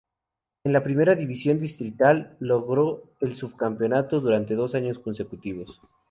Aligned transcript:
En 0.63 0.73
la 0.73 0.81
primera 0.81 1.13
división 1.13 1.59
distrital 1.59 2.35
logro 2.39 3.03
el 3.19 3.35
subcampeonato 3.35 4.19
durante 4.19 4.55
dos 4.55 4.73
años 4.73 4.97
consecutivos. 4.97 5.79